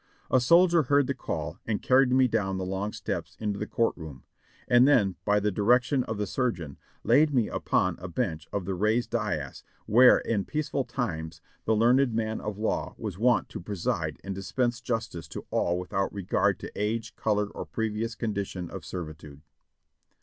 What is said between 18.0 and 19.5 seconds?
condition of servitude.